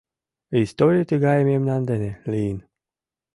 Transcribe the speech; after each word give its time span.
Историй 0.63 1.05
тыгае 1.11 1.41
мемнан 1.51 1.81
дене 1.89 2.11
лийын. 2.31 2.59